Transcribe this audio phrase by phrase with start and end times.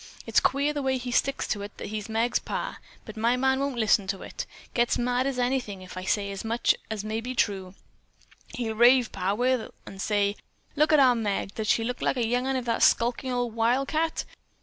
[0.25, 3.59] It's queer the way he sticks to it that he's Meg's pa, but my man
[3.59, 4.47] won't listen to it.
[4.73, 7.75] Gets mad as anythin' if I as much as say maybe it's true.
[8.55, 10.37] He'll rave, Pa will, an' say:
[10.75, 11.53] 'Look at our Meg!
[11.53, 14.25] Does she look like a young 'un of that skulkin' old wildcat?'